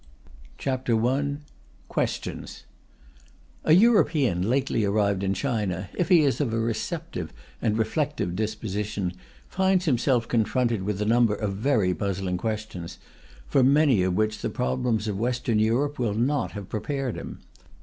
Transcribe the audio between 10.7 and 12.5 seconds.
with a number of very puzzling